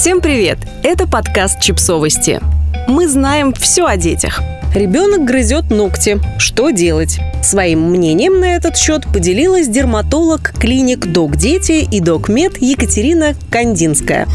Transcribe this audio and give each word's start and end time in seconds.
Всем 0.00 0.22
привет! 0.22 0.56
Это 0.82 1.06
подкаст 1.06 1.60
«Чипсовости». 1.60 2.40
Мы 2.88 3.06
знаем 3.06 3.52
все 3.52 3.84
о 3.84 3.98
детях. 3.98 4.40
Ребенок 4.74 5.26
грызет 5.26 5.68
ногти. 5.68 6.18
Что 6.38 6.70
делать? 6.70 7.18
Своим 7.42 7.90
мнением 7.90 8.40
на 8.40 8.56
этот 8.56 8.78
счет 8.78 9.04
поделилась 9.12 9.68
дерматолог 9.68 10.54
клиник 10.58 11.04
«Док 11.04 11.36
Дети» 11.36 11.86
и 11.92 12.00
«Док-Мед» 12.00 12.62
Екатерина 12.62 13.34
Кандинская. 13.50 14.26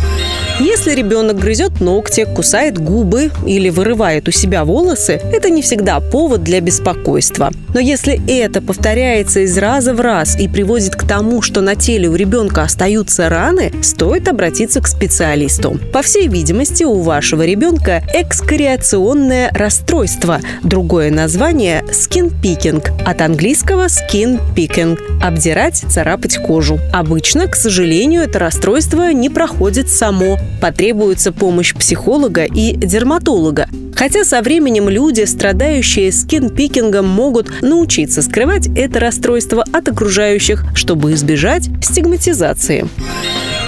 Если 0.60 0.92
ребенок 0.92 1.38
грызет 1.38 1.82
ногти, 1.82 2.26
кусает 2.34 2.78
губы 2.78 3.30
или 3.46 3.70
вырывает 3.70 4.30
у 4.30 4.32
себя 4.32 4.64
волосы, 4.64 5.20
это 5.34 5.50
не 5.50 5.62
всегда 5.62 6.00
повод 6.00 6.44
для 6.44 6.62
беспокойства. 6.62 7.52
Но 7.74 7.82
если 7.82 8.22
это 8.26 8.62
повторяется 8.62 9.42
из 9.42 9.58
раза 9.58 9.94
в 9.94 10.00
раз 10.00 10.40
и 10.40 10.48
приводит 10.48 10.96
к 10.96 11.06
тому, 11.06 11.42
что 11.42 11.60
на 11.60 11.76
теле 11.76 12.08
у 12.08 12.16
ребенка 12.16 12.64
остаются 12.64 13.28
раны, 13.28 13.74
стоит 13.82 14.30
обратиться 14.30 14.80
к 14.80 14.88
специалисту. 14.88 15.78
По 15.92 16.02
всей 16.02 16.30
видимости, 16.30 16.86
у 16.86 17.02
вашего 17.02 17.46
ребенка 17.46 18.02
экскориационное 18.14 19.50
расстройство. 19.52 20.40
Другое 20.64 21.12
название– 21.12 21.84
picking, 21.90 22.82
от 23.06 23.22
английского 23.22 23.88
skin 23.88 24.40
picking– 24.56 24.98
обдирать, 25.22 25.84
царапать 25.90 26.38
кожу. 26.38 26.80
Обычно, 26.94 27.48
к 27.48 27.56
сожалению, 27.58 28.22
это 28.22 28.40
расстройство 28.40 29.12
не 29.12 29.30
проходит 29.30 29.90
само, 29.90 30.40
потребуется 30.62 31.32
помощь 31.32 31.74
психолога 31.74 32.44
и 32.44 32.76
дерматолога. 32.76 33.68
Хотя 33.96 34.26
со 34.26 34.42
временем 34.42 34.90
люди, 34.90 35.24
страдающие 35.24 36.12
скинпикингом, 36.12 37.08
могут 37.08 37.62
научиться 37.62 38.22
скрывать 38.22 38.68
это 38.76 39.00
расстройство 39.00 39.64
от 39.72 39.88
окружающих, 39.88 40.66
чтобы 40.76 41.14
избежать 41.14 41.70
стигматизации. 41.82 42.86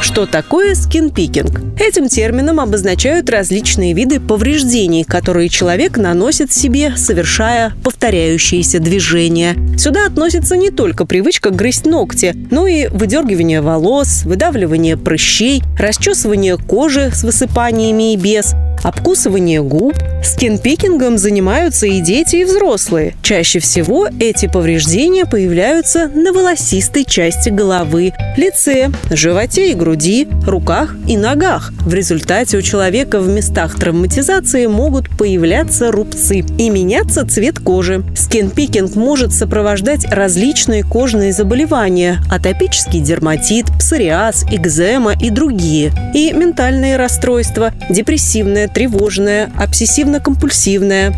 Что 0.02 0.26
такое 0.26 0.76
скинпикинг? 0.76 1.62
Этим 1.80 2.08
термином 2.08 2.60
обозначают 2.60 3.30
различные 3.30 3.94
виды 3.94 4.20
повреждений, 4.20 5.04
которые 5.04 5.50
человек 5.50 5.98
наносит 5.98 6.52
себе, 6.52 6.96
совершая 6.96 7.74
повторяющиеся 7.84 8.80
движения. 8.80 9.56
Сюда 9.78 10.06
относится 10.06 10.56
не 10.56 10.70
только 10.70 11.06
привычка 11.06 11.50
грызть 11.50 11.86
ногти, 11.86 12.36
но 12.52 12.68
и 12.68 12.88
выдергивание 12.88 13.62
волос, 13.62 14.24
выдавливание 14.24 14.98
прыщей, 14.98 15.64
расчесывание 15.80 16.58
кожи 16.58 17.12
с 17.14 17.24
высыпаниями 17.24 18.14
и 18.14 18.18
без, 18.18 18.54
обкусывание 18.84 19.62
губ. 19.62 19.94
Скинпикингом 20.24 21.18
занимаются 21.18 21.88
и 21.88 22.02
дети, 22.02 22.38
и 22.38 22.46
взрослые. 22.46 23.16
Чаще 23.22 23.60
всего 23.60 24.08
эти 24.20 24.48
повреждения 24.48 25.26
появляются 25.26 26.08
на 26.08 26.34
волосистой 26.34 27.06
части 27.06 27.50
головы, 27.50 28.14
лице, 28.36 28.92
животе 29.10 29.72
и 29.72 29.74
груди, 29.74 30.28
руках 30.46 30.96
и 31.08 31.18
ногах. 31.18 31.72
В 31.80 31.94
результате 31.94 32.58
у 32.58 32.62
человека 32.62 33.20
в 33.20 33.28
местах 33.28 33.80
травматизации 33.80 34.66
могут 34.68 35.10
появляться 35.18 35.92
рубцы 35.92 36.40
и 36.58 36.70
меняться 36.70 37.26
цвет 37.28 37.60
кожи. 37.60 38.04
Скинпикинг 38.16 38.96
может 38.96 39.34
сопровождать 39.34 40.06
различные 40.12 40.84
кожные 40.84 41.34
заболевания– 41.34 42.20
атопический 42.32 43.00
дерматит, 43.00 43.66
псориаз, 43.80 44.46
экзема 44.52 45.14
и 45.14 45.30
другие. 45.30 45.92
И 46.14 46.32
ментальные 46.32 46.98
расстройства, 46.98 47.72
депрессивное, 47.90 48.68
тревожное, 48.78 49.52
обсессивно-компульсивное. 49.58 51.16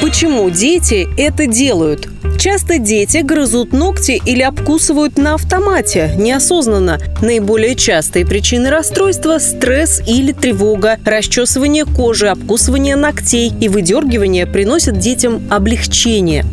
Почему 0.00 0.48
дети 0.50 1.08
это 1.18 1.48
делают? 1.48 2.06
Часто 2.38 2.78
дети 2.78 3.18
грызут 3.24 3.72
ногти 3.72 4.22
или 4.24 4.42
обкусывают 4.42 5.18
на 5.18 5.34
автомате, 5.34 6.12
неосознанно. 6.16 7.00
Наиболее 7.20 7.74
частые 7.74 8.24
причины 8.24 8.70
расстройства– 8.70 9.38
стресс 9.40 10.00
или 10.06 10.30
тревога, 10.30 10.96
расчесывание 11.04 11.86
кожи, 11.86 12.28
обкусывание 12.28 12.94
ногтей 12.94 13.52
и 13.60 13.68
выдергивание 13.68 14.46
приносят 14.46 15.00
детям 15.00 15.42
облегчение. 15.50 16.44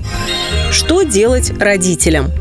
Что 0.71 1.03
делать 1.03 1.51
родителям? 1.59 2.31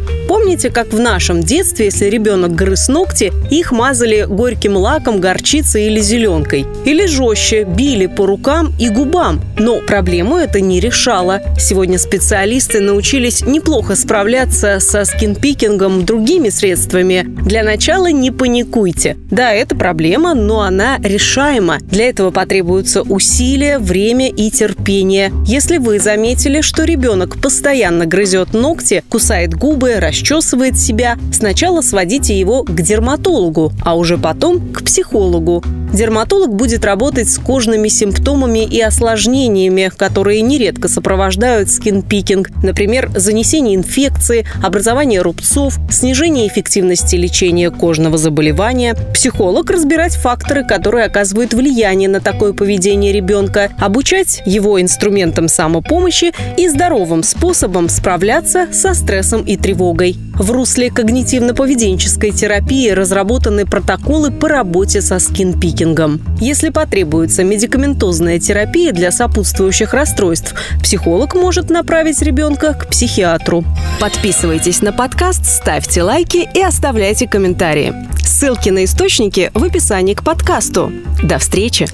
Помните, 0.48 0.70
как 0.70 0.94
в 0.94 0.98
нашем 0.98 1.42
детстве, 1.42 1.84
если 1.84 2.06
ребенок 2.06 2.54
грыз 2.54 2.88
ногти, 2.88 3.34
их 3.50 3.70
мазали 3.70 4.24
горьким 4.26 4.78
лаком, 4.78 5.20
горчицей 5.20 5.88
или 5.88 6.00
зеленкой? 6.00 6.64
Или 6.86 7.04
жестче, 7.04 7.64
били 7.64 8.06
по 8.06 8.24
рукам 8.24 8.72
и 8.80 8.88
губам? 8.88 9.42
Но 9.58 9.80
проблему 9.80 10.38
это 10.38 10.62
не 10.62 10.80
решало. 10.80 11.42
Сегодня 11.58 11.98
специалисты 11.98 12.80
научились 12.80 13.42
неплохо 13.42 13.94
справляться 13.94 14.78
со 14.80 15.04
скинпикингом 15.04 16.06
другими 16.06 16.48
средствами. 16.48 17.26
Для 17.44 17.62
начала 17.62 18.10
не 18.10 18.30
паникуйте. 18.30 19.18
Да, 19.30 19.52
это 19.52 19.76
проблема, 19.76 20.32
но 20.32 20.62
она 20.62 20.96
решаема. 21.04 21.76
Для 21.82 22.08
этого 22.08 22.30
потребуются 22.30 23.02
усилия, 23.02 23.78
время 23.78 24.30
и 24.30 24.50
терпение. 24.50 25.30
Если 25.44 25.76
вы 25.76 25.98
заметили, 25.98 26.62
что 26.62 26.84
ребенок 26.84 27.38
постоянно 27.38 28.06
грызет 28.06 28.54
ногти, 28.54 29.04
кусает 29.10 29.52
губы, 29.52 29.96
расчесывает 29.96 30.37
себя, 30.76 31.16
сначала 31.32 31.80
сводите 31.80 32.38
его 32.38 32.62
к 32.62 32.80
дерматологу, 32.80 33.72
а 33.82 33.96
уже 33.96 34.18
потом 34.18 34.72
к 34.72 34.82
психологу. 34.82 35.62
Дерматолог 35.92 36.54
будет 36.54 36.84
работать 36.84 37.30
с 37.30 37.38
кожными 37.38 37.88
симптомами 37.88 38.64
и 38.64 38.80
осложнениями, 38.80 39.90
которые 39.96 40.42
нередко 40.42 40.88
сопровождают 40.88 41.70
скинпикинг, 41.70 42.50
например, 42.62 43.10
занесение 43.14 43.74
инфекции, 43.74 44.46
образование 44.62 45.22
рубцов, 45.22 45.78
снижение 45.90 46.46
эффективности 46.46 47.16
лечения 47.16 47.70
кожного 47.70 48.18
заболевания. 48.18 48.96
Психолог 49.14 49.70
разбирать 49.70 50.14
факторы, 50.14 50.64
которые 50.64 51.06
оказывают 51.06 51.54
влияние 51.54 52.08
на 52.08 52.20
такое 52.20 52.52
поведение 52.52 53.12
ребенка, 53.12 53.70
обучать 53.78 54.42
его 54.44 54.80
инструментам 54.80 55.48
самопомощи 55.48 56.32
и 56.56 56.68
здоровым 56.68 57.22
способом 57.22 57.88
справляться 57.88 58.68
со 58.72 58.94
стрессом 58.94 59.42
и 59.42 59.56
тревогой. 59.56 60.16
В 60.38 60.52
русле 60.52 60.88
когнитивно-поведенческой 60.88 62.30
терапии 62.30 62.90
разработаны 62.90 63.66
протоколы 63.66 64.30
по 64.30 64.48
работе 64.48 65.02
со 65.02 65.18
скинпикингом. 65.18 66.20
Если 66.40 66.70
потребуется 66.70 67.42
медикаментозная 67.42 68.38
терапия 68.38 68.92
для 68.92 69.10
сопутствующих 69.10 69.92
расстройств, 69.94 70.54
психолог 70.80 71.34
может 71.34 71.70
направить 71.70 72.22
ребенка 72.22 72.74
к 72.74 72.88
психиатру. 72.88 73.64
Подписывайтесь 74.00 74.80
на 74.80 74.92
подкаст, 74.92 75.44
ставьте 75.44 76.04
лайки 76.04 76.48
и 76.54 76.62
оставляйте 76.62 77.26
комментарии. 77.26 77.92
Ссылки 78.22 78.70
на 78.70 78.84
источники 78.84 79.50
в 79.54 79.64
описании 79.64 80.14
к 80.14 80.22
подкасту. 80.22 80.92
До 81.22 81.38
встречи! 81.38 81.88